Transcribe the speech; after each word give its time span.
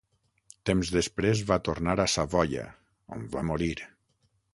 Temps 0.69 0.91
després 0.95 1.43
va 1.51 1.57
tornar 1.67 1.95
a 2.05 2.07
Savoia, 2.13 2.63
on 3.17 3.29
va 3.37 3.45
morir. 3.51 3.69